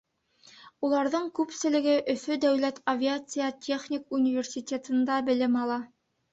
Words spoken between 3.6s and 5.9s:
техник университетында белем ала.